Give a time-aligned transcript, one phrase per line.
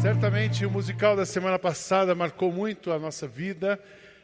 [0.00, 3.78] Certamente o musical da semana passada marcou muito a nossa vida.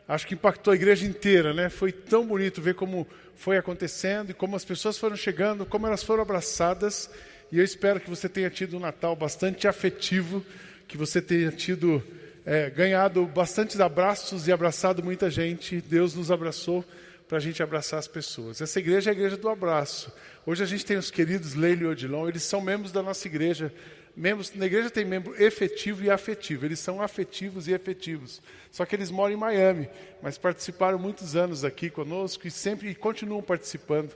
[0.07, 1.69] Acho que impactou a igreja inteira, né?
[1.69, 6.03] Foi tão bonito ver como foi acontecendo e como as pessoas foram chegando, como elas
[6.03, 7.11] foram abraçadas.
[7.51, 10.45] E eu espero que você tenha tido um Natal bastante afetivo,
[10.87, 12.03] que você tenha tido
[12.45, 15.81] é, ganhado bastantes abraços e abraçado muita gente.
[15.81, 16.85] Deus nos abraçou
[17.29, 18.61] para a gente abraçar as pessoas.
[18.61, 20.13] Essa igreja é a igreja do abraço.
[20.47, 23.73] Hoje a gente tem os queridos Leilo e Odilon, eles são membros da nossa igreja.
[24.17, 26.65] Membros, na igreja tem membro efetivo e afetivo.
[26.65, 28.41] Eles são afetivos e efetivos.
[28.71, 29.89] Só que eles moram em Miami,
[30.23, 34.15] mas participaram muitos anos aqui conosco e sempre e continuam participando.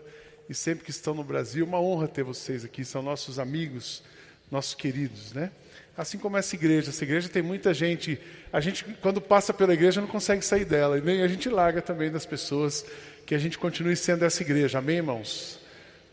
[0.49, 2.85] E sempre que estão no Brasil, uma honra ter vocês aqui.
[2.85, 4.03] São nossos amigos,
[4.51, 5.51] nossos queridos, né?
[5.97, 6.91] Assim como essa igreja.
[6.91, 8.21] Essa igreja tem muita gente.
[8.53, 10.97] A gente, quando passa pela igreja, não consegue sair dela.
[10.97, 12.87] E nem a gente larga também das pessoas.
[13.27, 14.79] Que a gente continue sendo essa igreja.
[14.79, 15.58] Amém, irmãos?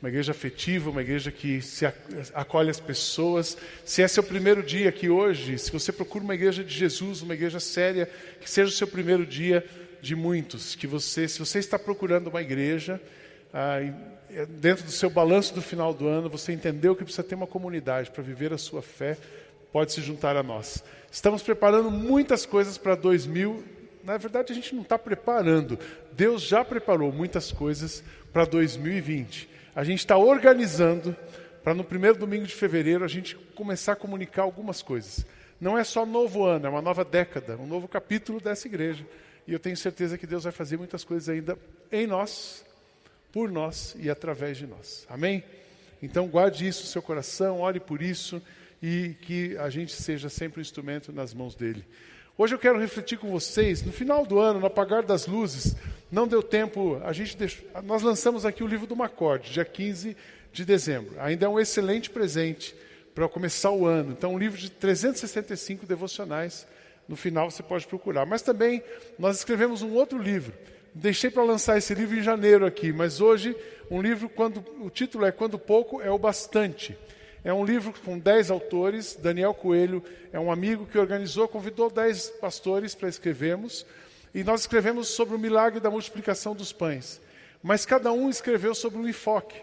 [0.06, 1.84] Uma igreja afetiva, uma igreja que se
[2.32, 3.58] acolhe as pessoas.
[3.84, 7.34] Se é seu primeiro dia aqui hoje, se você procura uma igreja de Jesus, uma
[7.34, 8.08] igreja séria,
[8.40, 9.66] que seja o seu primeiro dia
[10.04, 10.76] de muitos.
[10.76, 13.02] Que você, se você está procurando uma igreja,
[13.52, 13.80] ah,
[14.48, 18.12] dentro do seu balanço do final do ano, você entendeu que precisa ter uma comunidade
[18.12, 19.18] para viver a sua fé,
[19.74, 20.84] pode se juntar a nós.
[21.12, 23.64] Estamos preparando muitas coisas para 2000.
[24.04, 25.80] Na verdade, a gente não está preparando.
[26.12, 29.55] Deus já preparou muitas coisas para 2020.
[29.76, 31.14] A gente está organizando
[31.62, 35.26] para no primeiro domingo de fevereiro a gente começar a comunicar algumas coisas.
[35.60, 39.06] Não é só novo ano, é uma nova década, um novo capítulo dessa igreja.
[39.46, 41.58] E eu tenho certeza que Deus vai fazer muitas coisas ainda
[41.92, 42.66] em nós,
[43.34, 45.06] por nós e através de nós.
[45.10, 45.44] Amém?
[46.02, 48.42] Então guarde isso no seu coração, ore por isso
[48.82, 51.86] e que a gente seja sempre um instrumento nas mãos dele.
[52.38, 55.76] Hoje eu quero refletir com vocês, no final do ano, no apagar das luzes,
[56.16, 60.16] não deu tempo, a gente deixou, nós lançamos aqui o livro do Macorde, dia 15
[60.50, 61.14] de dezembro.
[61.20, 62.74] Ainda é um excelente presente
[63.14, 64.14] para começar o ano.
[64.14, 66.66] Então, um livro de 365 devocionais,
[67.06, 68.26] no final você pode procurar.
[68.26, 68.82] Mas também
[69.20, 70.54] nós escrevemos um outro livro.
[70.94, 73.54] Deixei para lançar esse livro em janeiro aqui, mas hoje
[73.92, 76.98] um livro quando o título é Quando pouco é o bastante.
[77.44, 79.18] É um livro com dez autores.
[79.22, 83.86] Daniel Coelho é um amigo que organizou, convidou dez pastores para escrevermos.
[84.36, 87.22] E nós escrevemos sobre o milagre da multiplicação dos pães.
[87.64, 89.62] Mas cada um escreveu sobre um enfoque.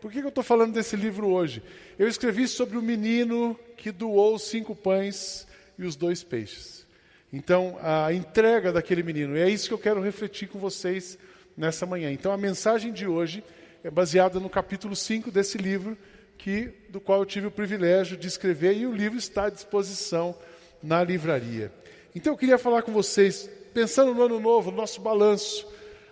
[0.00, 1.62] Por que, eu estou falando desse livro hoje?
[1.98, 5.46] Eu escrevi sobre o menino que doou cinco pães
[5.78, 6.86] e os dois peixes.
[7.30, 9.36] Então, a entrega daquele menino.
[9.36, 11.18] E é isso que eu quero refletir com vocês
[11.54, 12.10] nessa manhã.
[12.10, 13.44] Então, a mensagem de hoje
[13.82, 15.98] é baseada no capítulo 5 desse livro,
[16.38, 20.34] que, do qual eu tive o privilégio de escrever, e o livro está à disposição
[20.82, 21.70] na livraria.
[22.14, 25.66] Então, eu queria falar com vocês, pensando no ano novo, no nosso balanço.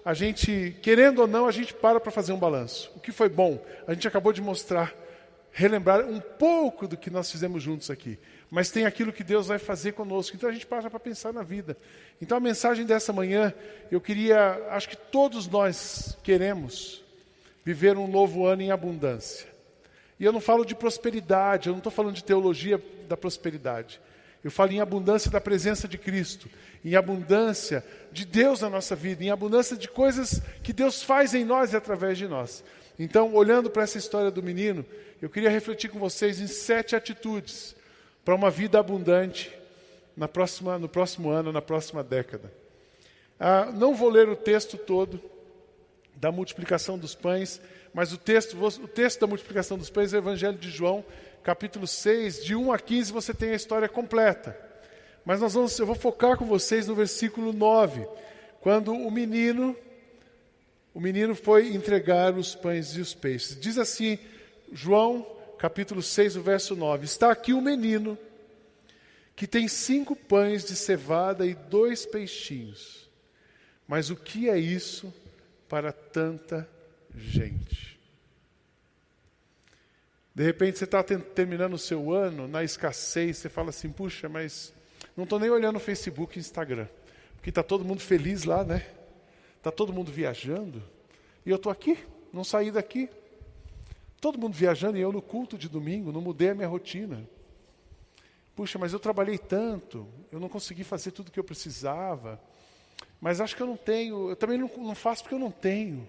[0.05, 2.91] A gente, querendo ou não, a gente para para fazer um balanço.
[2.97, 3.65] O que foi bom?
[3.87, 4.93] A gente acabou de mostrar,
[5.53, 8.19] relembrar um pouco do que nós fizemos juntos aqui.
[8.51, 10.37] Mas tem aquilo que Deus vai fazer conosco.
[10.37, 11.77] Então a gente para para pensar na vida.
[12.21, 13.55] Então a mensagem dessa manhã,
[13.91, 17.03] eu queria, acho que todos nós queremos
[17.65, 19.47] viver um novo ano em abundância.
[20.19, 24.01] E eu não falo de prosperidade, eu não estou falando de teologia da prosperidade.
[24.45, 26.49] Eu falo em abundância da presença de Cristo,
[26.85, 31.45] em abundância de Deus na nossa vida, em abundância de coisas que Deus faz em
[31.45, 32.65] nós e através de nós.
[32.99, 34.85] Então, olhando para essa história do menino,
[35.21, 37.75] eu queria refletir com vocês em sete atitudes
[38.25, 39.53] para uma vida abundante
[40.17, 42.53] na próxima, no próximo ano, na próxima década.
[43.39, 45.21] Ah, não vou ler o texto todo
[46.17, 47.61] da multiplicação dos pães,
[47.95, 51.05] mas o texto, o texto da multiplicação dos pães é o Evangelho de João,
[51.43, 54.57] capítulo 6, de 1 a 15, você tem a história completa.
[55.25, 58.07] Mas nós vamos, eu vou focar com vocês no versículo 9,
[58.61, 59.77] quando o menino,
[60.95, 63.59] o menino foi entregar os pães e os peixes.
[63.61, 64.19] Diz assim,
[64.73, 65.27] João,
[65.59, 68.19] capítulo 6, o verso 9: Está aqui o um menino
[69.35, 73.09] que tem cinco pães de cevada e dois peixinhos.
[73.87, 75.13] Mas o que é isso
[75.69, 76.69] para tanta
[77.17, 77.92] gente?
[80.35, 84.73] De repente você está terminando o seu ano na escassez, você fala assim, puxa, mas
[85.17, 86.87] não estou nem olhando o Facebook e Instagram,
[87.35, 88.87] porque está todo mundo feliz lá, né?
[89.59, 90.83] Está todo mundo viajando,
[91.45, 91.99] e eu estou aqui,
[92.33, 93.09] não saí daqui.
[94.21, 97.29] Todo mundo viajando e eu no culto de domingo, não mudei a minha rotina.
[98.55, 102.41] Puxa, mas eu trabalhei tanto, eu não consegui fazer tudo o que eu precisava,
[103.21, 106.07] mas acho que eu não tenho, eu também não, não faço porque eu não tenho.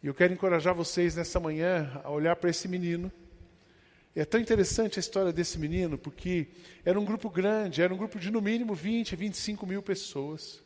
[0.00, 3.10] E eu quero encorajar vocês nessa manhã a olhar para esse menino.
[4.14, 6.46] É tão interessante a história desse menino, porque
[6.84, 10.62] era um grupo grande, era um grupo de no mínimo 20, 25 mil pessoas.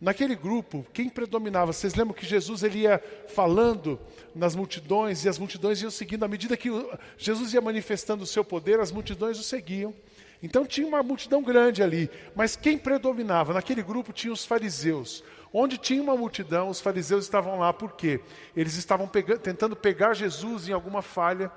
[0.00, 1.72] Naquele grupo, quem predominava?
[1.72, 2.98] Vocês lembram que Jesus ele ia
[3.28, 4.00] falando
[4.34, 6.24] nas multidões e as multidões iam seguindo.
[6.24, 6.68] À medida que
[7.16, 9.94] Jesus ia manifestando o seu poder, as multidões o seguiam.
[10.42, 12.10] Então tinha uma multidão grande ali.
[12.34, 13.54] Mas quem predominava?
[13.54, 15.22] Naquele grupo tinha os fariseus.
[15.52, 17.72] Onde tinha uma multidão, os fariseus estavam lá.
[17.72, 18.20] Por quê?
[18.56, 21.50] Eles estavam pegando, tentando pegar Jesus em alguma falha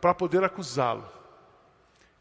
[0.00, 1.06] para poder acusá-lo.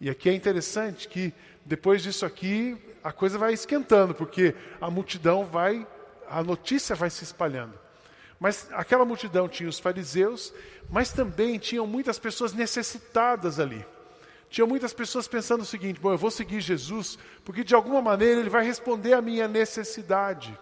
[0.01, 1.33] E aqui é interessante que
[1.65, 5.85] depois disso aqui, a coisa vai esquentando, porque a multidão vai,
[6.27, 7.73] a notícia vai se espalhando.
[8.39, 10.53] Mas aquela multidão tinha os fariseus,
[10.89, 13.85] mas também tinham muitas pessoas necessitadas ali.
[14.49, 18.39] Tinha muitas pessoas pensando o seguinte: bom, eu vou seguir Jesus, porque de alguma maneira
[18.39, 20.57] ele vai responder à minha necessidade.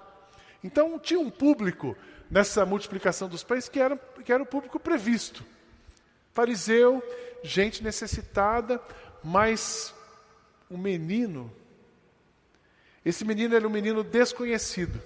[0.63, 1.95] Então tinha um público
[2.29, 5.43] nessa multiplicação dos pães que era, que era o público previsto.
[6.33, 7.01] Fariseu,
[7.43, 8.81] gente necessitada,
[9.23, 9.93] mas
[10.69, 11.51] um menino
[13.07, 15.01] esse menino era um menino desconhecido.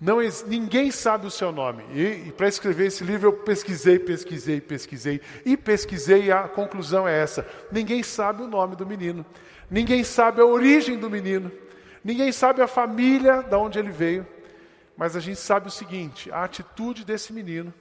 [0.00, 0.16] Não,
[0.46, 1.84] ninguém sabe o seu nome.
[1.92, 7.06] E, e para escrever esse livro eu pesquisei, pesquisei, pesquisei e pesquisei e a conclusão
[7.06, 9.26] é essa: ninguém sabe o nome do menino,
[9.70, 11.52] ninguém sabe a origem do menino,
[12.02, 14.26] ninguém sabe a família da onde ele veio.
[14.98, 17.72] Mas a gente sabe o seguinte: a atitude desse menino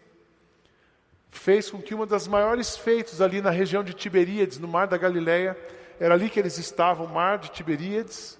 [1.31, 4.97] fez com que uma das maiores feitos ali na região de Tiberíades, no mar da
[4.97, 5.57] Galileia,
[5.99, 8.39] era ali que eles estavam, mar de Tiberíades,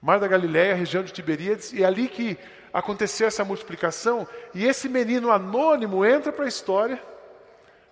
[0.00, 2.38] Mar da Galileia, região de Tiberíades, e é ali que
[2.72, 7.02] aconteceu essa multiplicação, e esse menino anônimo entra para a história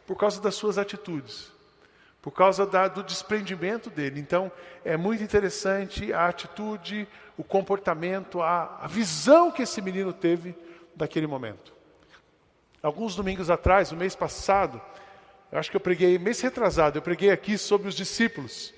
[0.06, 1.50] por causa das suas atitudes,
[2.22, 4.20] por causa da, do desprendimento dele.
[4.20, 4.52] Então,
[4.84, 10.54] é muito interessante a atitude, o comportamento, a, a visão que esse menino teve
[10.94, 11.74] daquele momento.
[12.82, 14.80] Alguns domingos atrás, no mês passado,
[15.50, 18.74] eu acho que eu preguei, mês retrasado, eu preguei aqui sobre os discípulos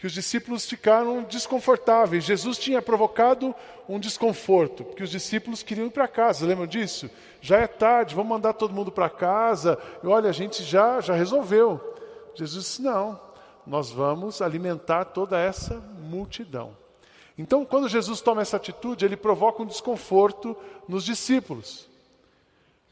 [0.00, 2.24] que os discípulos ficaram desconfortáveis.
[2.24, 3.54] Jesus tinha provocado
[3.86, 7.10] um desconforto, porque os discípulos queriam ir para casa, lembram disso?
[7.38, 9.78] Já é tarde, vamos mandar todo mundo para casa.
[10.02, 11.98] E olha, a gente já, já resolveu.
[12.34, 13.20] Jesus disse: não,
[13.66, 16.74] nós vamos alimentar toda essa multidão.
[17.40, 20.54] Então, quando Jesus toma essa atitude, ele provoca um desconforto
[20.86, 21.88] nos discípulos.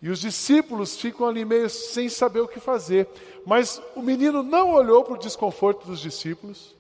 [0.00, 3.06] E os discípulos ficam ali meio sem saber o que fazer.
[3.44, 6.74] Mas o menino não olhou para o desconforto dos discípulos.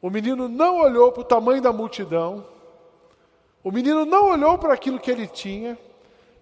[0.00, 2.46] O menino não olhou para o tamanho da multidão,
[3.62, 5.78] o menino não olhou para aquilo que ele tinha,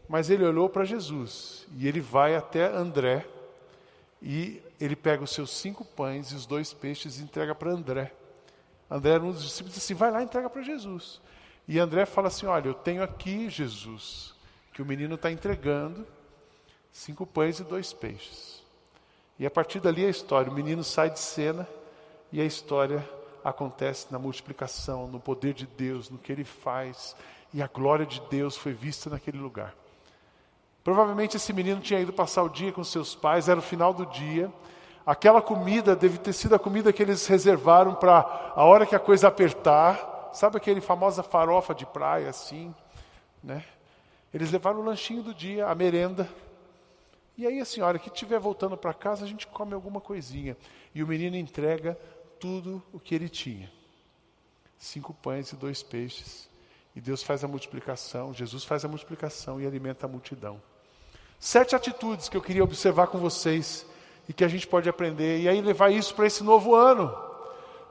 [0.09, 1.67] mas ele olhou para Jesus.
[1.77, 3.27] E ele vai até André,
[4.23, 8.13] e ele pega os seus cinco pães e os dois peixes e entrega para André.
[8.91, 11.21] André era um dos discípulos disse assim: vai lá e entrega para Jesus.
[11.69, 14.35] E André fala assim: olha, eu tenho aqui, Jesus,
[14.73, 16.05] que o menino está entregando
[16.93, 18.65] cinco pães e dois peixes.
[19.39, 21.69] E a partir dali a história: o menino sai de cena
[22.33, 23.09] e a história
[23.45, 27.17] acontece na multiplicação, no poder de Deus, no que Ele faz,
[27.55, 29.75] e a glória de Deus foi vista naquele lugar.
[30.83, 34.07] Provavelmente esse menino tinha ido passar o dia com seus pais, era o final do
[34.07, 34.51] dia.
[35.11, 38.99] Aquela comida deve ter sido a comida que eles reservaram para a hora que a
[39.01, 40.31] coisa apertar.
[40.33, 42.73] Sabe aquele famosa farofa de praia assim,
[43.43, 43.65] né?
[44.33, 46.29] Eles levaram o lanchinho do dia, a merenda.
[47.37, 50.57] E aí a senhora que estiver voltando para casa, a gente come alguma coisinha.
[50.95, 51.99] E o menino entrega
[52.39, 53.69] tudo o que ele tinha.
[54.79, 56.49] Cinco pães e dois peixes.
[56.95, 60.63] E Deus faz a multiplicação, Jesus faz a multiplicação e alimenta a multidão.
[61.37, 63.90] Sete atitudes que eu queria observar com vocês
[64.31, 67.13] e que a gente pode aprender, e aí levar isso para esse novo ano.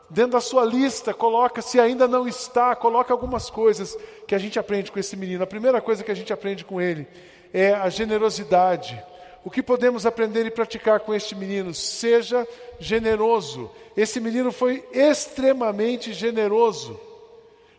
[0.09, 4.57] Dentro da sua lista, coloca, se ainda não está, coloca algumas coisas que a gente
[4.57, 5.43] aprende com esse menino.
[5.43, 7.05] A primeira coisa que a gente aprende com ele
[7.53, 9.03] é a generosidade.
[9.43, 11.73] O que podemos aprender e praticar com este menino?
[11.73, 12.47] Seja
[12.79, 13.69] generoso.
[13.97, 16.97] Esse menino foi extremamente generoso.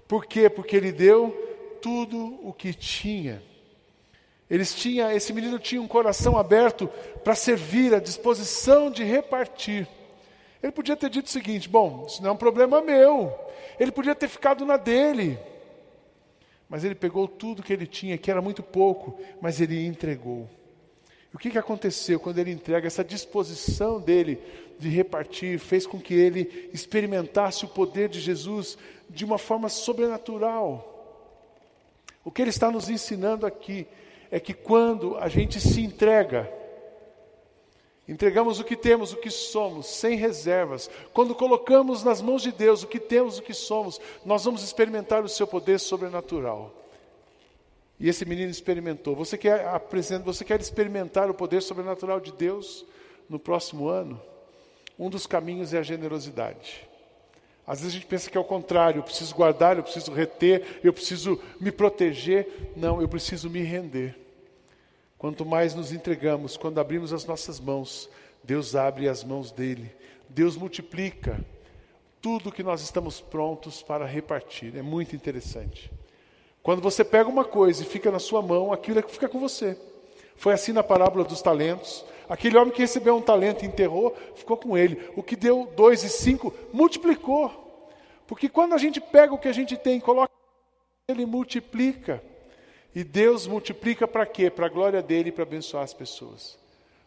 [0.07, 0.51] Por quê?
[0.51, 1.31] Porque ele deu
[1.81, 3.43] tudo o que tinha.
[4.51, 6.89] Eles tinha, esse menino tinha um coração aberto
[7.23, 9.87] para servir, à disposição de repartir.
[10.61, 13.33] Ele podia ter dito o seguinte: bom, isso não é um problema meu.
[13.79, 15.39] Ele podia ter ficado na dele.
[16.69, 20.49] Mas ele pegou tudo que ele tinha, que era muito pouco, mas ele entregou.
[21.33, 24.41] O que, que aconteceu quando ele entrega essa disposição dele
[24.79, 28.77] de repartir, fez com que ele experimentasse o poder de Jesus
[29.09, 30.87] de uma forma sobrenatural?
[32.25, 33.87] O que ele está nos ensinando aqui
[34.31, 36.51] é que quando a gente se entrega,
[38.11, 40.91] Entregamos o que temos, o que somos, sem reservas.
[41.13, 45.23] Quando colocamos nas mãos de Deus o que temos, o que somos, nós vamos experimentar
[45.23, 46.75] o seu poder sobrenatural.
[48.01, 49.15] E esse menino experimentou.
[49.15, 49.65] Você quer,
[50.25, 52.85] você quer experimentar o poder sobrenatural de Deus
[53.29, 54.21] no próximo ano?
[54.99, 56.90] Um dos caminhos é a generosidade.
[57.71, 60.81] Às vezes a gente pensa que é o contrário, eu preciso guardar, eu preciso reter,
[60.83, 62.73] eu preciso me proteger.
[62.75, 64.19] Não, eu preciso me render.
[65.17, 68.11] Quanto mais nos entregamos, quando abrimos as nossas mãos,
[68.43, 69.89] Deus abre as mãos dele.
[70.29, 71.39] Deus multiplica
[72.21, 74.77] tudo que nós estamos prontos para repartir.
[74.77, 75.93] É muito interessante.
[76.65, 79.39] Quando você pega uma coisa e fica na sua mão, aquilo é que fica com
[79.39, 79.79] você.
[80.35, 82.05] Foi assim na parábola dos talentos.
[82.31, 85.11] Aquele homem que recebeu um talento e enterrou, ficou com ele.
[85.17, 87.51] O que deu dois e cinco, multiplicou.
[88.25, 90.31] Porque quando a gente pega o que a gente tem e coloca,
[91.09, 92.23] ele multiplica.
[92.95, 94.49] E Deus multiplica para quê?
[94.49, 96.57] Para a glória dele e para abençoar as pessoas.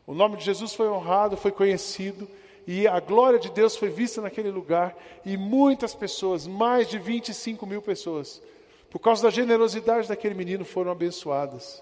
[0.06, 2.27] O nome de Jesus foi honrado, foi conhecido,
[2.68, 4.94] e a glória de Deus foi vista naquele lugar,
[5.25, 8.42] e muitas pessoas, mais de 25 mil pessoas,
[8.89, 11.82] por causa da generosidade daquele menino, foram abençoadas.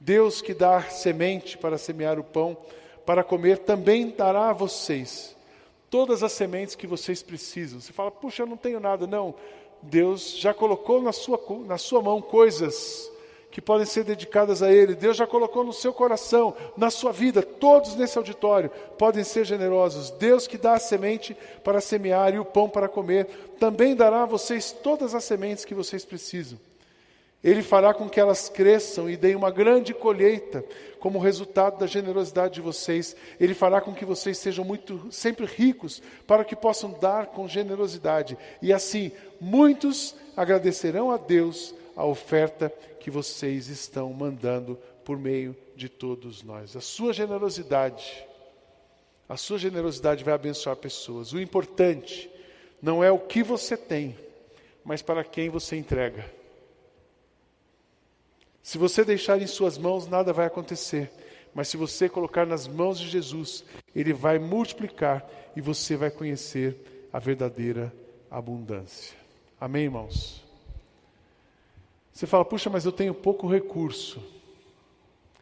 [0.00, 2.56] Deus que dá semente para semear o pão,
[3.04, 5.36] para comer, também dará a vocês
[5.90, 7.80] todas as sementes que vocês precisam.
[7.80, 9.06] Você fala, puxa, eu não tenho nada.
[9.06, 9.34] Não,
[9.82, 13.10] Deus já colocou na sua, na sua mão coisas
[13.50, 14.94] que podem ser dedicadas a Ele.
[14.94, 20.10] Deus já colocou no seu coração, na sua vida, todos nesse auditório podem ser generosos.
[20.10, 21.34] Deus que dá a semente
[21.64, 23.26] para semear e o pão para comer,
[23.58, 26.58] também dará a vocês todas as sementes que vocês precisam.
[27.46, 30.64] Ele fará com que elas cresçam e deem uma grande colheita,
[30.98, 33.14] como resultado da generosidade de vocês.
[33.38, 38.36] Ele fará com que vocês sejam muito sempre ricos, para que possam dar com generosidade.
[38.60, 45.88] E assim, muitos agradecerão a Deus a oferta que vocês estão mandando por meio de
[45.88, 46.74] todos nós.
[46.74, 48.26] A sua generosidade,
[49.28, 51.32] a sua generosidade vai abençoar pessoas.
[51.32, 52.28] O importante
[52.82, 54.18] não é o que você tem,
[54.84, 56.28] mas para quem você entrega.
[58.66, 61.08] Se você deixar em suas mãos, nada vai acontecer.
[61.54, 67.08] Mas se você colocar nas mãos de Jesus, Ele vai multiplicar e você vai conhecer
[67.12, 67.94] a verdadeira
[68.28, 69.16] abundância.
[69.60, 70.44] Amém, irmãos?
[72.12, 74.20] Você fala, puxa, mas eu tenho pouco recurso.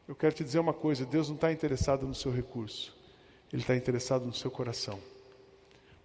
[0.07, 2.95] Eu quero te dizer uma coisa: Deus não está interessado no seu recurso,
[3.51, 5.01] Ele está interessado no seu coração.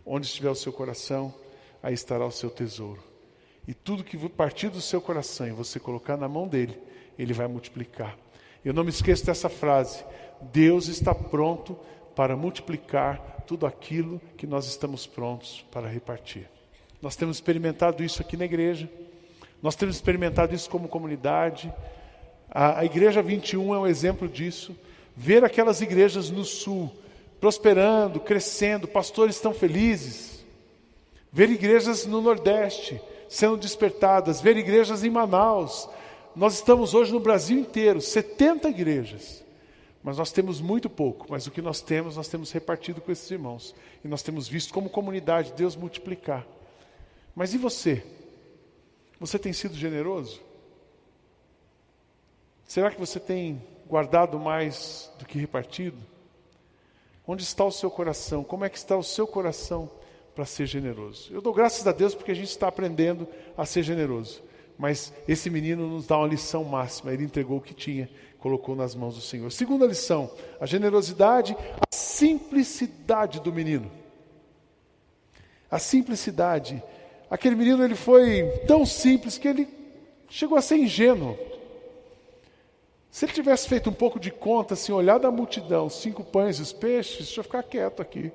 [0.06, 1.36] Onde estiver o seu coração,
[1.84, 3.04] aí estará o seu tesouro.
[3.68, 6.88] E tudo que partir do seu coração e você colocar na mão dele,
[7.20, 8.18] ele vai multiplicar.
[8.64, 10.04] Eu não me esqueço dessa frase:
[10.42, 11.78] Deus está pronto
[12.16, 16.48] para multiplicar tudo aquilo que nós estamos prontos para repartir.
[17.02, 18.90] Nós temos experimentado isso aqui na igreja,
[19.62, 21.72] nós temos experimentado isso como comunidade.
[22.50, 24.76] A, a Igreja 21 é um exemplo disso.
[25.16, 26.92] Ver aquelas igrejas no sul
[27.40, 30.46] prosperando, crescendo, pastores estão felizes.
[31.32, 33.00] Ver igrejas no Nordeste
[33.30, 35.88] sendo despertadas, ver igrejas em Manaus,
[36.40, 39.44] nós estamos hoje no Brasil inteiro, 70 igrejas.
[40.02, 43.30] Mas nós temos muito pouco, mas o que nós temos, nós temos repartido com esses
[43.30, 43.76] irmãos.
[44.06, 46.48] E nós temos visto como comunidade Deus multiplicar.
[47.36, 48.02] Mas e você?
[49.20, 50.40] Você tem sido generoso?
[52.66, 55.98] Será que você tem guardado mais do que repartido?
[57.28, 58.46] Onde está o seu coração?
[58.46, 59.92] Como é que está o seu coração
[60.34, 61.34] para ser generoso?
[61.34, 63.28] Eu dou graças a Deus porque a gente está aprendendo
[63.58, 64.42] a ser generoso.
[64.80, 67.12] Mas esse menino nos dá uma lição máxima.
[67.12, 68.10] Ele entregou o que tinha,
[68.40, 69.52] colocou nas mãos do Senhor.
[69.52, 73.92] Segunda lição: a generosidade, a simplicidade do menino.
[75.70, 76.82] A simplicidade.
[77.30, 79.68] Aquele menino ele foi tão simples que ele
[80.30, 81.38] chegou a ser ingênuo.
[83.12, 86.62] Se ele tivesse feito um pouco de conta, assim, olhado a multidão, cinco pães e
[86.62, 88.32] os peixes, deixa eu ficar quieto aqui.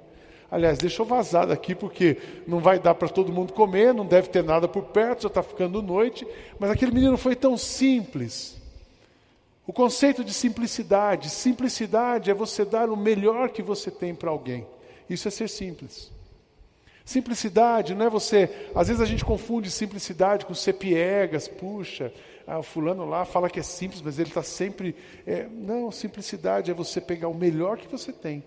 [0.50, 4.44] Aliás, deixou vazado aqui porque não vai dar para todo mundo comer, não deve ter
[4.44, 6.26] nada por perto, já está ficando noite.
[6.58, 8.56] Mas aquele menino foi tão simples.
[9.66, 14.66] O conceito de simplicidade: simplicidade é você dar o melhor que você tem para alguém.
[15.08, 16.12] Isso é ser simples.
[17.04, 18.48] Simplicidade não é você.
[18.74, 22.12] Às vezes a gente confunde simplicidade com ser piegas, puxa,
[22.46, 24.94] ah, o fulano lá fala que é simples, mas ele está sempre.
[25.26, 28.42] É, não, simplicidade é você pegar o melhor que você tem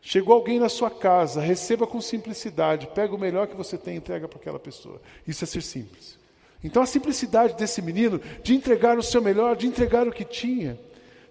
[0.00, 3.98] Chegou alguém na sua casa, receba com simplicidade, pega o melhor que você tem e
[3.98, 5.00] entrega para aquela pessoa.
[5.26, 6.18] Isso é ser simples.
[6.62, 10.78] Então a simplicidade desse menino de entregar o seu melhor, de entregar o que tinha,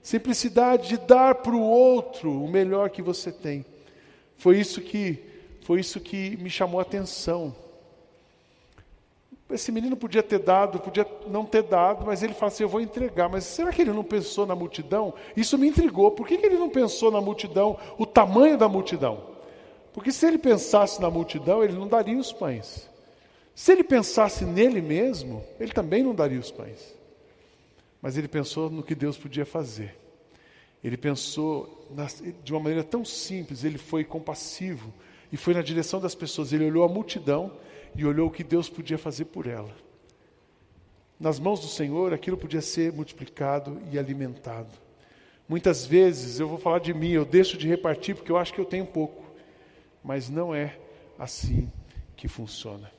[0.01, 3.65] simplicidade de dar para o outro o melhor que você tem.
[4.37, 5.19] Foi isso que
[5.61, 7.55] foi isso que me chamou a atenção.
[9.49, 12.81] Esse menino podia ter dado, podia não ter dado, mas ele fala assim: Eu vou
[12.81, 13.29] entregar.
[13.29, 15.13] Mas será que ele não pensou na multidão?
[15.37, 16.11] Isso me intrigou.
[16.11, 19.35] Por que, que ele não pensou na multidão, o tamanho da multidão?
[19.93, 22.89] Porque se ele pensasse na multidão, ele não daria os pães.
[23.53, 26.93] Se ele pensasse nele mesmo, ele também não daria os pães.
[28.01, 29.95] Mas ele pensou no que Deus podia fazer.
[30.83, 31.87] Ele pensou
[32.43, 34.93] de uma maneira tão simples, ele foi compassivo
[35.31, 36.53] e foi na direção das pessoas.
[36.53, 37.51] Ele olhou a multidão
[37.95, 39.73] e olhou o que Deus podia fazer por ela.
[41.19, 44.69] Nas mãos do Senhor, aquilo podia ser multiplicado e alimentado.
[45.47, 48.59] Muitas vezes eu vou falar de mim, eu deixo de repartir porque eu acho que
[48.59, 49.23] eu tenho pouco,
[50.03, 50.77] mas não é
[51.17, 51.71] assim
[52.17, 52.91] que funciona.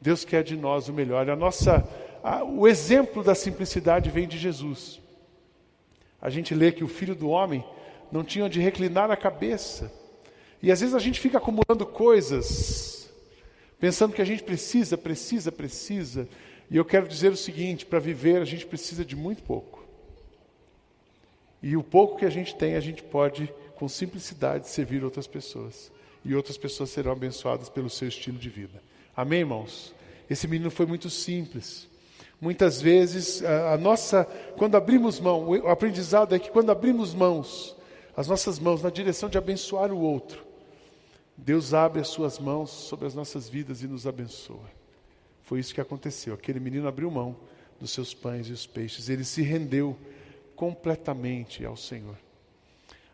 [0.00, 1.28] Deus quer de nós o melhor.
[1.28, 1.86] A nossa,
[2.22, 5.00] a, o exemplo da simplicidade vem de Jesus.
[6.20, 7.64] A gente lê que o Filho do Homem
[8.10, 9.92] não tinha onde reclinar a cabeça.
[10.62, 13.00] E às vezes a gente fica acumulando coisas
[13.80, 16.28] pensando que a gente precisa, precisa, precisa.
[16.70, 19.82] E eu quero dizer o seguinte: para viver a gente precisa de muito pouco.
[21.62, 25.90] E o pouco que a gente tem, a gente pode, com simplicidade, servir outras pessoas.
[26.24, 28.82] E outras pessoas serão abençoadas pelo seu estilo de vida.
[29.16, 29.94] Amém, irmãos?
[30.28, 31.88] Esse menino foi muito simples.
[32.40, 34.24] Muitas vezes, a, a nossa,
[34.56, 37.76] quando abrimos mão, o aprendizado é que quando abrimos mãos,
[38.16, 40.42] as nossas mãos na direção de abençoar o outro,
[41.44, 44.70] Deus abre as suas mãos sobre as nossas vidas e nos abençoa.
[45.42, 46.34] Foi isso que aconteceu.
[46.34, 47.36] Aquele menino abriu mão
[47.80, 49.96] dos seus pães e os peixes, ele se rendeu
[50.54, 52.16] completamente ao Senhor.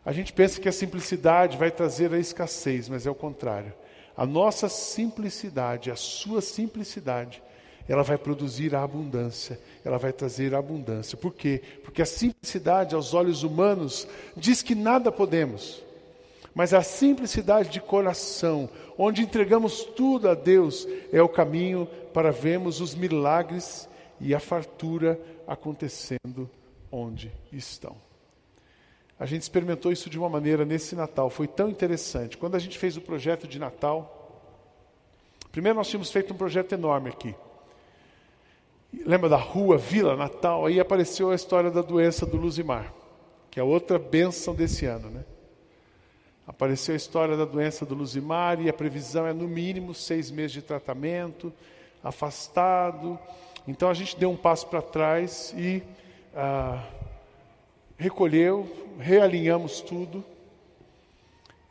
[0.03, 3.73] A gente pensa que a simplicidade vai trazer a escassez, mas é o contrário.
[4.15, 7.41] A nossa simplicidade, a sua simplicidade,
[7.87, 11.17] ela vai produzir a abundância, ela vai trazer a abundância.
[11.17, 11.61] Por quê?
[11.83, 14.05] Porque a simplicidade aos olhos humanos
[14.35, 15.86] diz que nada podemos
[16.57, 22.81] mas a simplicidade de coração, onde entregamos tudo a Deus, é o caminho para vermos
[22.81, 23.87] os milagres
[24.19, 26.49] e a fartura acontecendo
[26.91, 27.95] onde estão.
[29.19, 32.35] A gente experimentou isso de uma maneira nesse Natal, foi tão interessante.
[32.35, 34.41] Quando a gente fez o projeto de Natal,
[35.51, 37.35] primeiro nós tínhamos feito um projeto enorme aqui.
[39.05, 40.65] Lembra da rua, Vila Natal?
[40.65, 42.91] Aí apareceu a história da doença do Luzimar,
[43.51, 45.23] que é outra bênção desse ano, né?
[46.47, 50.53] Apareceu a história da doença do Luzimar e a previsão é no mínimo seis meses
[50.53, 51.51] de tratamento,
[52.01, 53.19] afastado.
[53.67, 55.83] Então a gente deu um passo para trás e
[56.33, 56.81] ah,
[57.97, 60.23] recolheu, realinhamos tudo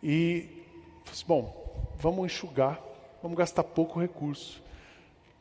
[0.03, 0.47] e,
[1.27, 2.79] bom, vamos enxugar,
[3.23, 4.63] vamos gastar pouco recurso,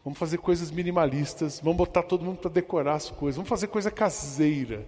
[0.04, 3.92] vamos fazer coisas minimalistas, vamos botar todo mundo para decorar as coisas, vamos fazer coisa
[3.92, 4.86] caseira.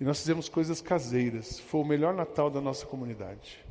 [0.00, 1.58] E nós fizemos coisas caseiras.
[1.60, 3.64] Foi o melhor Natal da nossa comunidade.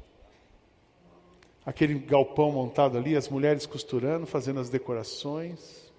[1.66, 5.92] Aquele galpão montado ali, as mulheres costurando, fazendo as decorações.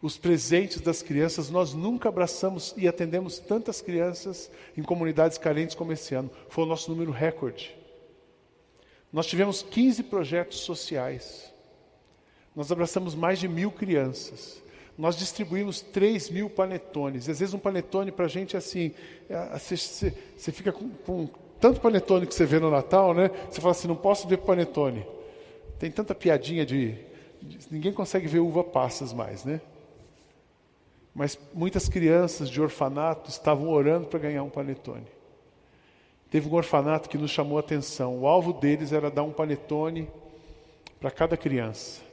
[0.00, 5.92] Os presentes das crianças, nós nunca abraçamos e atendemos tantas crianças em comunidades carentes como
[5.92, 6.30] esse ano.
[6.48, 7.76] Foi o nosso número recorde.
[9.12, 11.52] Nós tivemos 15 projetos sociais.
[12.54, 14.62] Nós abraçamos mais de mil crianças
[14.98, 17.28] nós distribuímos 3 mil panetones.
[17.28, 18.92] Às vezes um panetone para a gente é assim,
[19.56, 21.28] você, é, fica com, com,
[21.60, 23.30] tanto panetone que você vê no Natal, né?
[23.48, 25.06] Você fala assim, não posso ver panetone.
[25.78, 26.96] Tem tanta piadinha de,
[27.40, 29.60] de ninguém consegue ver uva passas mais, né?
[31.14, 35.06] Mas muitas crianças de orfanato estavam orando para ganhar um panetone.
[36.28, 38.18] Teve um orfanato que nos chamou a atenção.
[38.18, 40.08] O alvo deles era dar um panetone
[40.98, 42.07] para cada criança.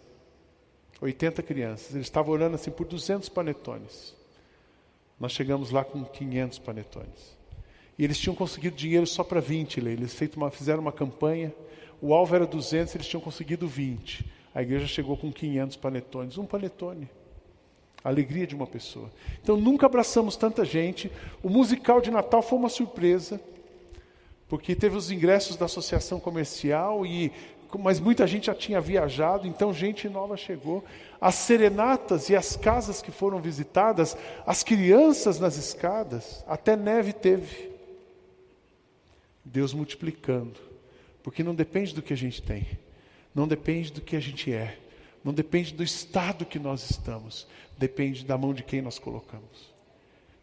[1.02, 1.94] 80 crianças.
[1.94, 4.16] Eles estavam orando assim por 200 panetones.
[5.20, 7.36] Nós chegamos lá com 500 panetones.
[7.98, 11.54] E eles tinham conseguido dinheiro só para 20, eles uma, fizeram uma campanha.
[12.02, 14.26] O alvo era 200, eles tinham conseguido 20.
[14.54, 16.38] A igreja chegou com 500 panetones.
[16.38, 17.10] Um panetone.
[18.04, 19.12] A alegria de uma pessoa.
[19.42, 21.12] Então nunca abraçamos tanta gente.
[21.42, 23.40] O musical de Natal foi uma surpresa
[24.48, 27.32] porque teve os ingressos da associação comercial e
[27.80, 30.84] mas muita gente já tinha viajado, então gente nova chegou.
[31.20, 37.72] As serenatas e as casas que foram visitadas, as crianças nas escadas, até neve teve.
[39.44, 40.60] Deus multiplicando,
[41.24, 42.68] porque não depende do que a gente tem,
[43.34, 44.78] não depende do que a gente é,
[45.24, 47.48] não depende do estado que nós estamos,
[47.78, 49.74] depende da mão de quem nós colocamos.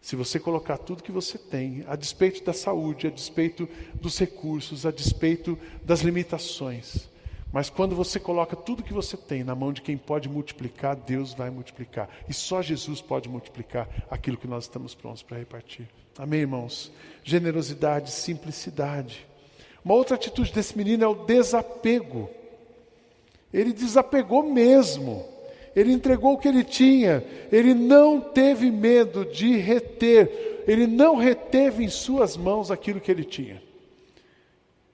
[0.00, 4.84] Se você colocar tudo que você tem, a despeito da saúde, a despeito dos recursos,
[4.84, 7.08] a despeito das limitações,
[7.52, 11.34] mas quando você coloca tudo que você tem na mão de quem pode multiplicar, Deus
[11.34, 12.08] vai multiplicar.
[12.26, 15.86] E só Jesus pode multiplicar aquilo que nós estamos prontos para repartir.
[16.18, 16.90] Amém, irmãos?
[17.22, 19.26] Generosidade, simplicidade.
[19.84, 22.30] Uma outra atitude desse menino é o desapego.
[23.52, 25.26] Ele desapegou mesmo.
[25.76, 27.22] Ele entregou o que ele tinha.
[27.50, 30.64] Ele não teve medo de reter.
[30.66, 33.62] Ele não reteve em suas mãos aquilo que ele tinha.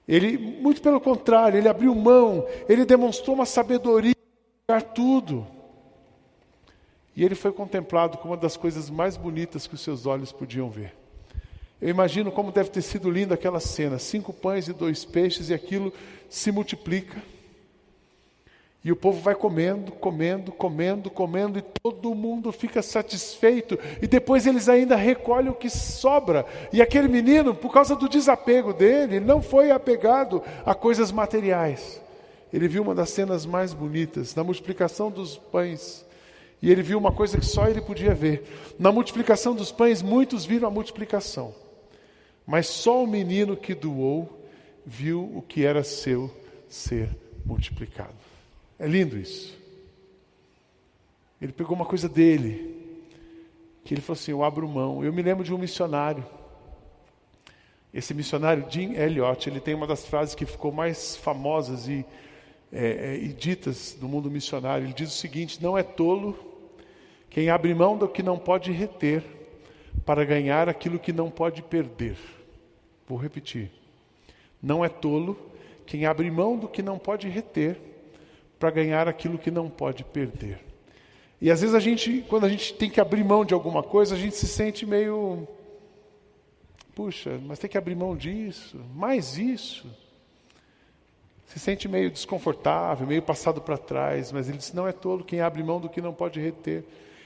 [0.09, 2.43] Ele, muito pelo contrário, ele abriu mão.
[2.67, 4.15] Ele demonstrou uma sabedoria
[4.65, 5.45] para tudo.
[7.15, 10.67] E ele foi contemplado como uma das coisas mais bonitas que os seus olhos podiam
[10.67, 10.95] ver.
[11.79, 15.53] Eu imagino como deve ter sido linda aquela cena: cinco pães e dois peixes, e
[15.53, 15.93] aquilo
[16.27, 17.21] se multiplica.
[18.89, 23.77] E o povo vai comendo, comendo, comendo, comendo, e todo mundo fica satisfeito.
[24.01, 26.43] E depois eles ainda recolhem o que sobra.
[26.73, 32.01] E aquele menino, por causa do desapego dele, não foi apegado a coisas materiais.
[32.51, 36.03] Ele viu uma das cenas mais bonitas, na multiplicação dos pães.
[36.59, 38.73] E ele viu uma coisa que só ele podia ver.
[38.79, 41.53] Na multiplicação dos pães, muitos viram a multiplicação.
[42.43, 44.47] Mas só o menino que doou
[44.83, 46.31] viu o que era seu
[46.67, 48.17] ser multiplicado.
[48.79, 49.59] É lindo isso.
[51.41, 52.75] Ele pegou uma coisa dele,
[53.83, 55.03] que ele falou assim: Eu abro mão.
[55.03, 56.25] Eu me lembro de um missionário.
[57.93, 62.05] Esse missionário, Jim Elliot, ele tem uma das frases que ficou mais famosas e,
[62.71, 64.85] é, é, e ditas no mundo missionário.
[64.85, 66.37] Ele diz o seguinte: Não é tolo
[67.29, 69.23] quem abre mão do que não pode reter
[70.05, 72.15] para ganhar aquilo que não pode perder.
[73.07, 73.71] Vou repetir.
[74.61, 75.37] Não é tolo
[75.85, 77.88] quem abre mão do que não pode reter
[78.59, 80.59] para ganhar aquilo que não pode perder.
[81.41, 84.13] E às vezes a gente, quando a gente tem que abrir mão de alguma coisa,
[84.15, 85.47] a gente se sente meio.
[86.93, 89.87] Puxa, mas tem que abrir mão disso, mais isso.
[91.45, 95.39] Se sente meio desconfortável, meio passado para trás, mas ele disse: não é tolo quem
[95.39, 96.83] abre mão do que não pode reter.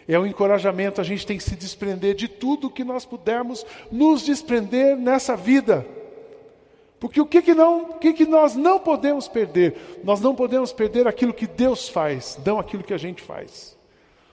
[0.07, 4.23] É um encorajamento, a gente tem que se desprender de tudo que nós pudermos nos
[4.23, 5.85] desprender nessa vida.
[7.03, 9.99] Porque o que, que, não, o que, que nós não podemos perder?
[10.05, 13.77] Nós não podemos perder aquilo que Deus faz, não aquilo que a gente faz.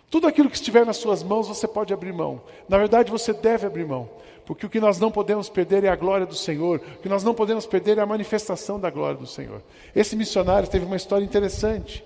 [0.08, 2.40] Tudo aquilo que estiver nas suas mãos, você pode abrir mão.
[2.68, 4.08] Na verdade, você deve abrir mão.
[4.46, 6.80] Porque o que nós não podemos perder é a glória do Senhor.
[6.94, 9.60] O que nós não podemos perder é a manifestação da glória do Senhor.
[9.92, 12.04] Esse missionário teve uma história interessante.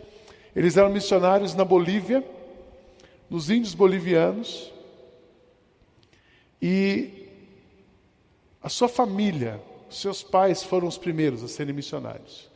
[0.57, 2.25] Eles eram missionários na Bolívia,
[3.29, 4.73] nos índios bolivianos.
[6.63, 7.29] E
[8.63, 9.61] a sua família
[10.01, 12.51] seus pais foram os primeiros a serem missionários.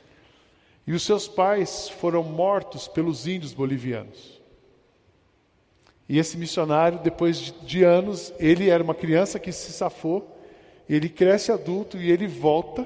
[0.87, 4.40] E os seus pais foram mortos pelos índios bolivianos.
[6.09, 10.35] E esse missionário, depois de anos, ele era uma criança que se safou,
[10.88, 12.85] ele cresce adulto e ele volta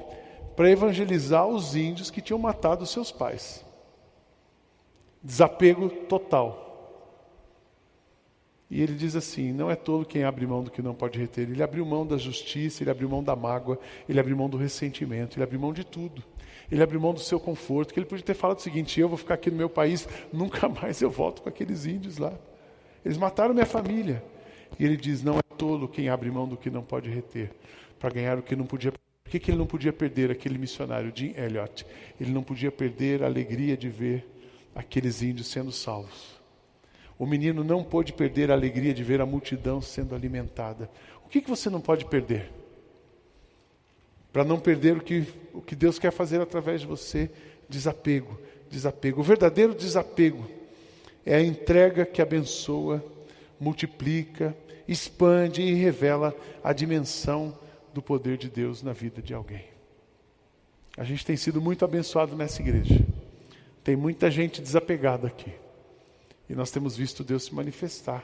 [0.55, 3.63] para evangelizar os índios que tinham matado seus pais.
[5.23, 6.62] Desapego total.
[8.73, 11.47] E ele diz assim: não é tolo quem abre mão do que não pode reter.
[11.47, 13.77] Ele abriu mão da justiça, ele abriu mão da mágoa,
[14.09, 16.23] ele abriu mão do ressentimento, ele abriu mão de tudo.
[16.71, 19.15] Ele abriu mão do seu conforto, que ele podia ter falado o seguinte: eu vou
[19.15, 22.33] ficar aqui no meu país, nunca mais eu volto com aqueles índios lá.
[23.05, 24.23] Eles mataram minha família.
[24.79, 27.51] E ele diz: não é tolo quem abre mão do que não pode reter,
[27.99, 28.91] para ganhar o que não podia.
[28.91, 31.85] Por que, que ele não podia perder aquele missionário, Jim Elliot?
[32.19, 34.27] Ele não podia perder a alegria de ver
[34.73, 36.41] aqueles índios sendo salvos.
[37.17, 40.89] O menino não pôde perder a alegria de ver a multidão sendo alimentada.
[41.25, 42.51] O que, que você não pode perder?
[44.31, 47.29] Para não perder o que, o que Deus quer fazer através de você,
[47.69, 49.21] desapego, desapego.
[49.21, 50.45] O verdadeiro desapego
[51.25, 53.03] é a entrega que abençoa,
[53.59, 54.55] multiplica,
[54.87, 57.57] expande e revela a dimensão
[57.93, 59.65] do poder de Deus na vida de alguém.
[60.97, 62.99] A gente tem sido muito abençoado nessa igreja.
[63.83, 65.51] Tem muita gente desapegada aqui.
[66.53, 68.23] E nós temos visto Deus se manifestar.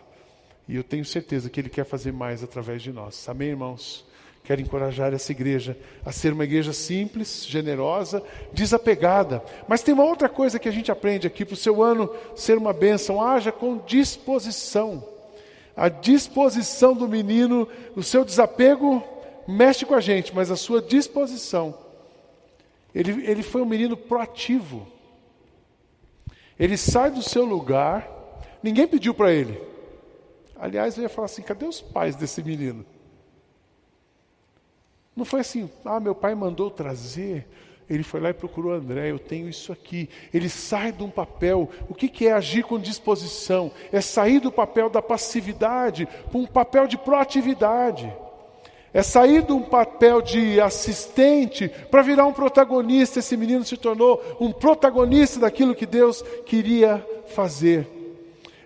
[0.68, 3.28] E eu tenho certeza que Ele quer fazer mais através de nós.
[3.28, 4.06] Amém, irmãos?
[4.44, 8.22] Quero encorajar essa igreja a ser uma igreja simples, generosa,
[8.54, 9.44] desapegada.
[9.68, 12.56] Mas tem uma outra coisa que a gente aprende aqui para o seu ano ser
[12.56, 15.04] uma bênção: haja com disposição.
[15.76, 19.04] A disposição do menino, o seu desapego
[19.48, 21.76] mexe com a gente, mas a sua disposição.
[22.94, 24.88] Ele, ele foi um menino proativo.
[26.60, 28.19] Ele sai do seu lugar
[28.62, 29.62] Ninguém pediu para ele.
[30.60, 32.86] Aliás, eu ia falar assim: cadê os pais desse menino?
[35.16, 37.46] Não foi assim, ah, meu pai mandou trazer.
[37.90, 40.08] Ele foi lá e procurou André, eu tenho isso aqui.
[40.34, 41.70] Ele sai de um papel.
[41.90, 43.72] O que, que é agir com disposição?
[43.92, 48.14] É sair do papel da passividade para um papel de proatividade.
[48.94, 53.20] É sair de um papel de assistente para virar um protagonista.
[53.20, 57.99] Esse menino se tornou um protagonista daquilo que Deus queria fazer.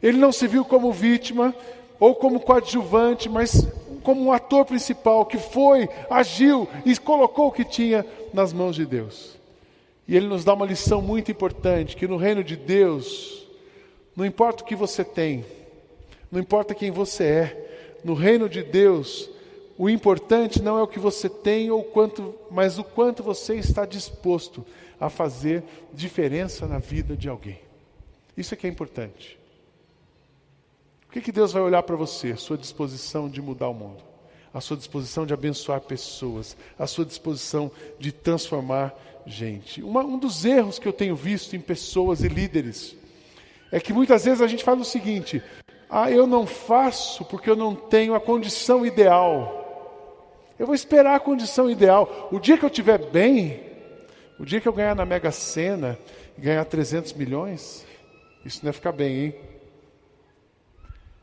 [0.04, 1.56] Ele não se viu como vítima
[1.98, 3.66] ou como coadjuvante, mas
[4.04, 8.86] como um ator principal que foi, agiu e colocou o que tinha nas mãos de
[8.86, 9.38] Deus.
[10.06, 13.48] E ele nos dá uma lição muito importante: que no reino de Deus,
[14.16, 15.44] Não importa o que você tem,
[16.32, 19.28] não importa quem você é, no reino de Deus,
[19.76, 23.86] o importante não é o que você tem ou quanto, mas o quanto você está
[23.86, 24.64] disposto
[25.00, 27.60] a fazer diferença na vida de alguém.
[28.38, 29.40] Isso é que é importante.
[31.14, 32.36] Que, que Deus vai olhar para você?
[32.36, 34.04] Sua disposição de mudar o mundo,
[34.52, 38.92] a sua disposição de abençoar pessoas, a sua disposição de transformar
[39.24, 39.84] gente.
[39.84, 42.96] Uma, um dos erros que eu tenho visto em pessoas e líderes
[43.72, 45.40] é que muitas vezes a gente fala o seguinte:
[45.88, 49.60] ah, eu não faço porque eu não tenho a condição ideal.
[50.58, 52.28] Eu vou esperar a condição ideal.
[52.32, 53.62] O dia que eu estiver bem,
[54.40, 55.96] o dia que eu ganhar na Mega Sena
[56.36, 57.86] e ganhar 300 milhões,
[58.44, 59.53] isso não é ficar bem, hein?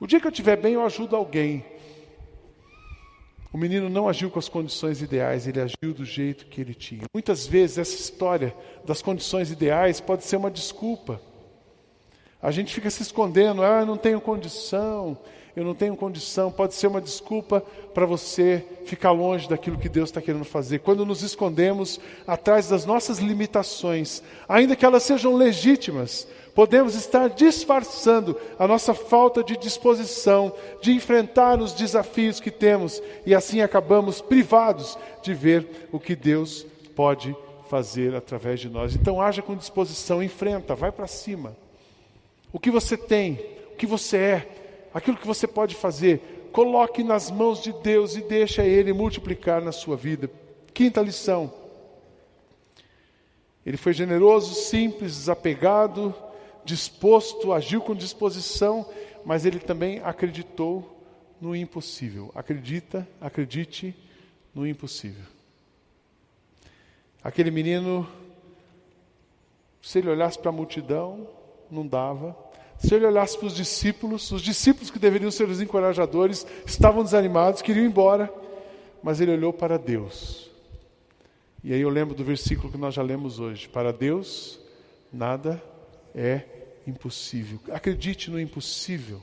[0.01, 1.63] O dia que eu estiver bem, eu ajudo alguém.
[3.53, 7.03] O menino não agiu com as condições ideais, ele agiu do jeito que ele tinha.
[7.13, 11.21] Muitas vezes essa história das condições ideais pode ser uma desculpa.
[12.41, 15.19] A gente fica se escondendo, ah, eu não tenho condição,
[15.55, 17.61] eu não tenho condição, pode ser uma desculpa
[17.93, 20.79] para você ficar longe daquilo que Deus está querendo fazer.
[20.79, 28.37] Quando nos escondemos atrás das nossas limitações, ainda que elas sejam legítimas, podemos estar disfarçando
[28.59, 34.99] a nossa falta de disposição de enfrentar os desafios que temos e assim acabamos privados
[35.23, 37.37] de ver o que Deus pode
[37.69, 38.95] fazer através de nós.
[38.97, 41.57] Então, haja com disposição, enfrenta, vai para cima.
[42.53, 43.39] O que você tem,
[43.73, 44.49] o que você é,
[44.93, 49.71] aquilo que você pode fazer, coloque nas mãos de Deus e deixa Ele multiplicar na
[49.71, 50.29] sua vida.
[50.75, 51.53] Quinta lição.
[53.65, 56.15] Ele foi generoso, simples, desapegado,
[56.71, 58.89] disposto, agiu com disposição,
[59.25, 61.05] mas ele também acreditou
[61.41, 62.31] no impossível.
[62.33, 63.95] Acredita, acredite
[64.55, 65.25] no impossível.
[67.25, 68.09] Aquele menino,
[69.83, 71.27] se ele olhasse para a multidão,
[71.69, 72.37] não dava.
[72.79, 77.63] Se ele olhasse para os discípulos, os discípulos que deveriam ser os encorajadores, estavam desanimados,
[77.63, 78.33] queriam ir embora,
[79.03, 80.49] mas ele olhou para Deus.
[81.65, 84.59] E aí eu lembro do versículo que nós já lemos hoje: Para Deus,
[85.13, 85.61] nada
[86.15, 86.60] é
[86.91, 87.59] impossível.
[87.71, 89.23] Acredite no impossível.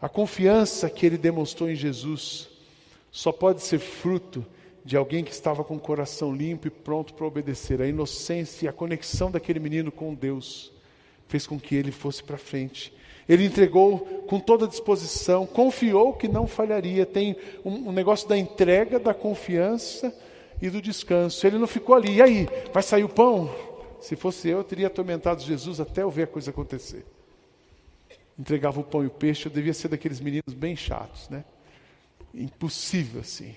[0.00, 2.48] A confiança que ele demonstrou em Jesus
[3.10, 4.44] só pode ser fruto
[4.84, 7.82] de alguém que estava com o coração limpo e pronto para obedecer.
[7.82, 10.72] A inocência e a conexão daquele menino com Deus
[11.28, 12.92] fez com que ele fosse para frente.
[13.28, 17.06] Ele entregou com toda disposição, confiou que não falharia.
[17.06, 20.12] Tem um, um, negócio da entrega, da confiança
[20.60, 21.46] e do descanso.
[21.46, 22.16] Ele não ficou ali.
[22.16, 23.48] E aí, vai sair o pão?
[24.00, 27.04] Se fosse eu, eu teria atormentado Jesus até eu ver a coisa acontecer.
[28.38, 31.44] Entregava o pão e o peixe, eu devia ser daqueles meninos bem chatos, né?
[32.32, 33.54] Impossível assim.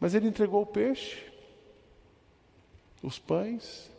[0.00, 1.22] Mas ele entregou o peixe,
[3.02, 3.90] os pães,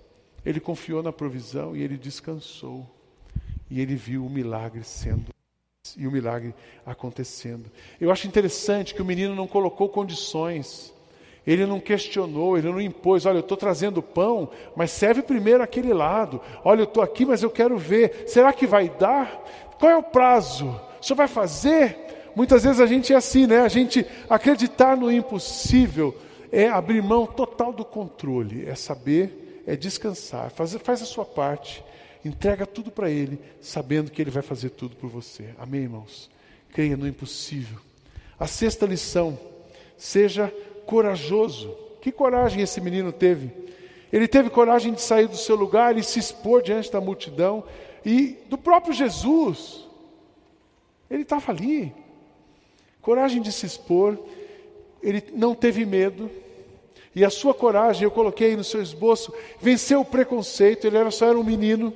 [0.46, 2.90] ele confiou na provisão e ele descansou.
[3.70, 5.28] E ele viu o milagre sendo
[5.96, 6.54] e o milagre
[6.86, 7.72] acontecendo.
[8.00, 10.94] Eu acho interessante que o menino não colocou condições.
[11.48, 15.94] Ele não questionou, ele não impôs, olha, eu estou trazendo pão, mas serve primeiro aquele
[15.94, 16.42] lado.
[16.62, 18.26] Olha, eu estou aqui, mas eu quero ver.
[18.28, 19.46] Será que vai dar?
[19.80, 20.68] Qual é o prazo?
[21.00, 21.98] O senhor vai fazer?
[22.36, 23.62] Muitas vezes a gente é assim, né?
[23.62, 26.14] A gente acreditar no impossível
[26.52, 31.82] é abrir mão total do controle, é saber, é descansar, faz, faz a sua parte.
[32.26, 35.52] Entrega tudo para Ele, sabendo que Ele vai fazer tudo por você.
[35.58, 36.30] Amém, irmãos?
[36.74, 37.80] Creia no impossível.
[38.38, 39.40] A sexta lição:
[39.98, 40.54] seja
[40.88, 41.78] corajoso.
[42.02, 43.52] Que coragem esse menino teve?
[44.12, 47.64] Ele teve coragem de sair do seu lugar e se expor diante da multidão
[48.06, 49.86] e do próprio Jesus.
[51.12, 51.94] Ele estava ali.
[53.02, 54.18] Coragem de se expor.
[55.04, 56.32] Ele não teve medo.
[57.14, 60.88] E a sua coragem, eu coloquei no seu esboço, venceu o preconceito.
[60.88, 61.94] Ele era, só era um menino.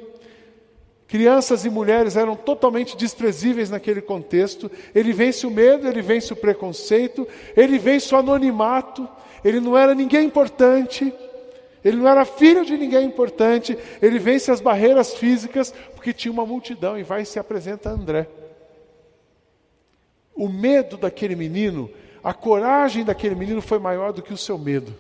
[1.12, 4.71] Crianças e mulheres eram totalmente desprezíveis naquele contexto.
[4.95, 9.06] Ele vence o medo, ele vence o preconceito, ele vence o anonimato.
[9.43, 11.13] Ele não era ninguém importante,
[11.84, 13.78] ele não era filho de ninguém importante.
[14.02, 17.91] Ele vence as barreiras físicas porque tinha uma multidão e vai e se apresenta a
[17.91, 18.30] André.
[20.34, 21.91] O medo daquele menino,
[22.24, 24.95] a coragem daquele menino foi maior do que o seu medo.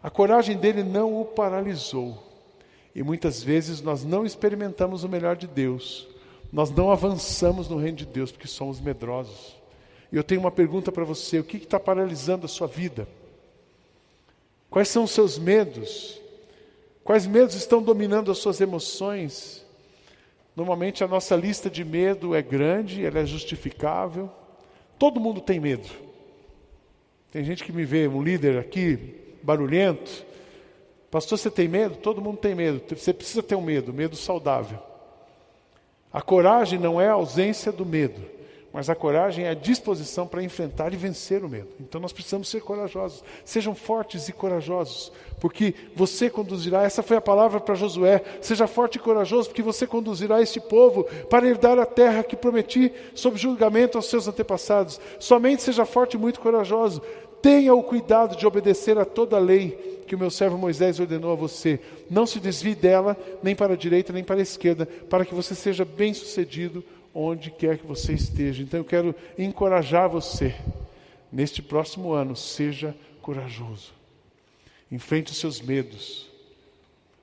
[0.00, 2.25] A coragem dele não o paralisou.
[2.96, 6.08] E muitas vezes nós não experimentamos o melhor de Deus,
[6.50, 9.54] nós não avançamos no reino de Deus porque somos medrosos.
[10.10, 13.06] E eu tenho uma pergunta para você: o que está paralisando a sua vida?
[14.70, 16.18] Quais são os seus medos?
[17.04, 19.62] Quais medos estão dominando as suas emoções?
[20.56, 24.30] Normalmente a nossa lista de medo é grande, ela é justificável.
[24.98, 25.90] Todo mundo tem medo.
[27.30, 30.24] Tem gente que me vê, um líder aqui, barulhento,
[31.10, 31.96] Pastor, você tem medo?
[31.96, 32.82] Todo mundo tem medo.
[32.94, 34.78] Você precisa ter um medo, medo saudável.
[36.12, 38.22] A coragem não é a ausência do medo,
[38.72, 41.68] mas a coragem é a disposição para enfrentar e vencer o medo.
[41.80, 43.22] Então nós precisamos ser corajosos.
[43.44, 46.82] Sejam fortes e corajosos, porque você conduzirá.
[46.82, 48.22] Essa foi a palavra para Josué.
[48.40, 52.92] Seja forte e corajoso, porque você conduzirá este povo para herdar a terra que prometi
[53.14, 55.00] sob julgamento aos seus antepassados.
[55.18, 57.02] Somente seja forte e muito corajoso.
[57.46, 61.30] Tenha o cuidado de obedecer a toda a lei que o meu servo Moisés ordenou
[61.30, 61.78] a você.
[62.10, 65.54] Não se desvie dela, nem para a direita, nem para a esquerda, para que você
[65.54, 66.82] seja bem-sucedido
[67.14, 68.64] onde quer que você esteja.
[68.64, 70.56] Então eu quero encorajar você,
[71.30, 73.92] neste próximo ano, seja corajoso.
[74.90, 76.28] Enfrente os seus medos.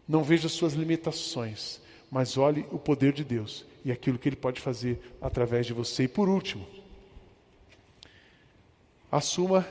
[0.08, 4.38] Não veja as suas limitações, mas olhe o poder de Deus e aquilo que Ele
[4.38, 6.04] pode fazer através de você.
[6.06, 6.66] E por último,
[9.12, 9.68] assuma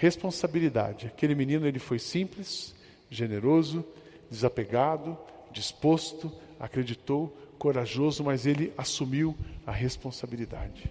[0.00, 1.08] responsabilidade.
[1.08, 2.74] Aquele menino ele foi simples,
[3.10, 3.84] generoso,
[4.30, 5.16] desapegado,
[5.52, 9.36] disposto, acreditou, corajoso, mas ele assumiu
[9.66, 10.90] a responsabilidade.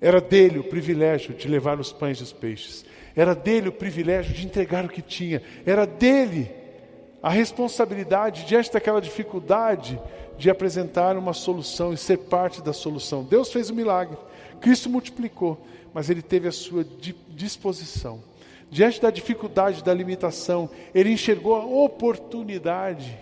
[0.00, 2.84] Era dele o privilégio de levar os pães e os peixes.
[3.16, 5.42] Era dele o privilégio de entregar o que tinha.
[5.64, 6.48] Era dele
[7.20, 10.00] a responsabilidade diante daquela dificuldade
[10.38, 13.24] de apresentar uma solução e ser parte da solução.
[13.24, 14.16] Deus fez o um milagre.
[14.60, 15.60] Cristo multiplicou
[15.96, 16.84] mas ele teve a sua
[17.30, 18.22] disposição.
[18.70, 23.16] Diante da dificuldade, da limitação, ele enxergou a oportunidade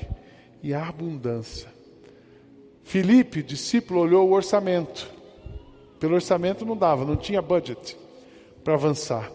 [0.61, 1.69] e a abundância.
[2.83, 5.09] Filipe, discípulo, olhou o orçamento.
[6.01, 7.97] Pelo orçamento não dava, não tinha budget
[8.65, 9.31] para avançar.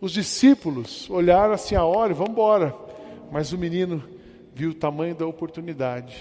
[0.00, 2.74] Os discípulos olharam assim a hora e vamos embora.
[3.30, 4.02] Mas o menino
[4.52, 6.20] viu o tamanho da oportunidade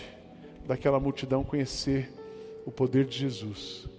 [0.67, 2.13] daquela multidão conhecer
[2.63, 3.94] o poder de Jesus.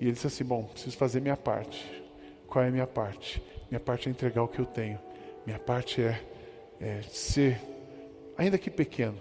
[0.00, 1.84] E ele disse assim: Bom, preciso fazer minha parte.
[2.48, 3.42] Qual é a minha parte?
[3.70, 4.98] Minha parte é entregar o que eu tenho.
[5.46, 6.20] Minha parte é,
[6.80, 7.60] é ser,
[8.36, 9.16] ainda que pequeno,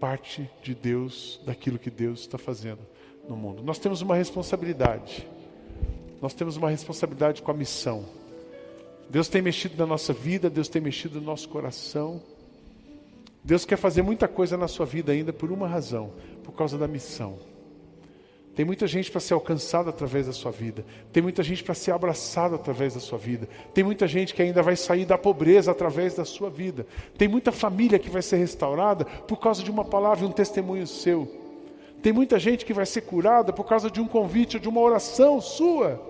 [0.00, 2.80] parte de Deus, daquilo que Deus está fazendo
[3.28, 3.62] no mundo.
[3.62, 5.28] Nós temos uma responsabilidade.
[6.22, 8.06] Nós temos uma responsabilidade com a missão.
[9.10, 12.22] Deus tem mexido na nossa vida, Deus tem mexido no nosso coração.
[13.42, 16.88] Deus quer fazer muita coisa na sua vida ainda por uma razão, por causa da
[16.88, 17.38] missão.
[18.54, 20.84] Tem muita gente para ser alcançada através da sua vida.
[21.12, 23.48] Tem muita gente para ser abraçada através da sua vida.
[23.72, 26.86] Tem muita gente que ainda vai sair da pobreza através da sua vida.
[27.18, 30.86] Tem muita família que vai ser restaurada por causa de uma palavra e um testemunho
[30.86, 31.28] seu.
[32.00, 34.80] Tem muita gente que vai ser curada por causa de um convite ou de uma
[34.80, 36.00] oração sua.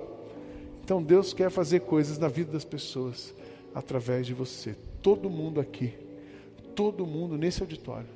[0.85, 3.33] Então Deus quer fazer coisas na vida das pessoas
[3.74, 4.76] através de você.
[5.00, 5.94] Todo mundo aqui,
[6.74, 8.09] todo mundo nesse auditório,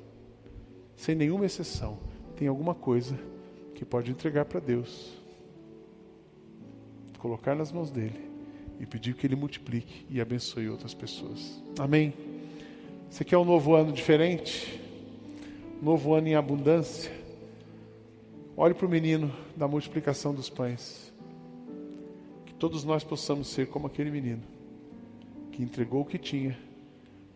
[0.96, 1.98] sem nenhuma exceção,
[2.36, 3.18] tem alguma coisa
[3.78, 5.12] que pode entregar para Deus,
[7.16, 8.28] colocar nas mãos dele
[8.80, 11.62] e pedir que ele multiplique e abençoe outras pessoas.
[11.78, 12.12] Amém.
[13.08, 14.80] Você quer um novo ano diferente?
[15.80, 17.12] Um novo ano em abundância?
[18.56, 21.12] Olhe para o menino da multiplicação dos pães.
[22.46, 24.42] Que todos nós possamos ser como aquele menino
[25.52, 26.58] que entregou o que tinha,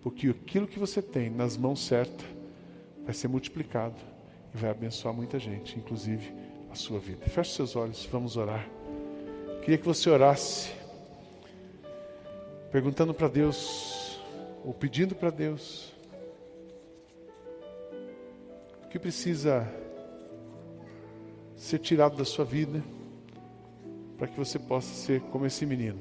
[0.01, 2.27] porque aquilo que você tem nas mãos certas
[3.05, 4.12] vai ser multiplicado
[4.55, 6.33] e vai abençoar muita gente, inclusive
[6.71, 7.27] a sua vida.
[7.27, 8.69] Feche seus olhos, vamos orar.
[9.61, 10.73] Queria que você orasse,
[12.71, 14.21] perguntando para Deus,
[14.65, 15.93] ou pedindo para Deus,
[18.85, 19.73] o que precisa
[21.57, 22.83] ser tirado da sua vida,
[24.19, 26.01] para que você possa ser como esse menino.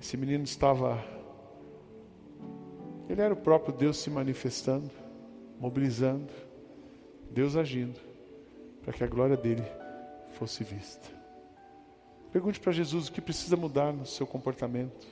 [0.00, 1.04] Esse menino estava
[3.10, 4.88] ele era o próprio Deus se manifestando,
[5.58, 6.32] mobilizando,
[7.28, 7.98] Deus agindo,
[8.84, 9.64] para que a glória dele
[10.34, 11.08] fosse vista.
[12.30, 15.08] Pergunte para Jesus o que precisa mudar no seu comportamento.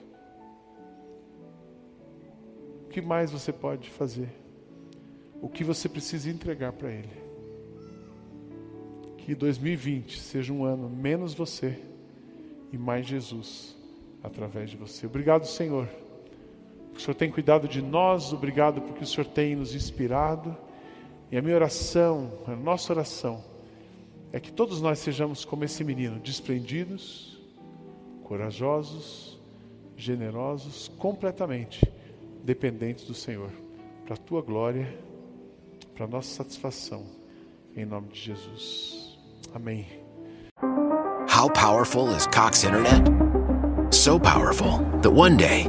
[2.85, 4.29] O que mais você pode fazer?
[5.43, 7.29] O que você precisa entregar para Ele?
[9.19, 11.77] Que 2020 seja um ano menos você
[12.73, 13.77] e mais Jesus
[14.23, 15.05] através de você.
[15.05, 15.89] Obrigado, Senhor
[16.99, 20.57] o Senhor tem cuidado de nós, obrigado porque o Senhor tem nos inspirado.
[21.31, 23.45] E a minha oração, a nossa oração,
[24.33, 27.41] é que todos nós sejamos como esse menino, desprendidos,
[28.25, 29.39] corajosos,
[29.97, 31.89] generosos, completamente
[32.43, 33.51] dependentes do Senhor,
[34.05, 34.93] para a tua glória,
[35.95, 37.07] para a nossa satisfação,
[37.77, 39.17] em nome de Jesus.
[39.55, 39.87] Amém.
[41.29, 43.05] How powerful is Cox Internet?
[43.93, 45.69] So powerful that one day